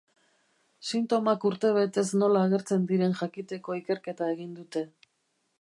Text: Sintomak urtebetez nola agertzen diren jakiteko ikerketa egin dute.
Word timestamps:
Sintomak 0.91 1.45
urtebetez 1.49 2.05
nola 2.23 2.43
agertzen 2.49 2.89
diren 2.93 3.15
jakiteko 3.23 3.79
ikerketa 3.83 4.35
egin 4.37 4.61
dute. 4.63 4.87